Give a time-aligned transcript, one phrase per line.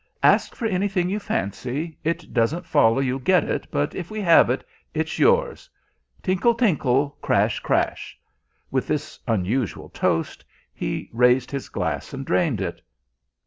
[0.23, 1.95] "Ask for anything you fancy.
[2.03, 5.69] It doesn't follow you'll get it, but if we have it, it's yours.
[6.23, 8.19] Tinkle, tinkle; crash, crash!"
[8.71, 10.43] With this unusual toast
[10.73, 12.81] he raised his glass and drained it.